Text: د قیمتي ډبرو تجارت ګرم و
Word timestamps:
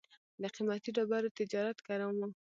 د 0.41 0.43
قیمتي 0.55 0.89
ډبرو 0.97 1.35
تجارت 1.39 1.77
ګرم 1.87 2.13
و 2.29 2.29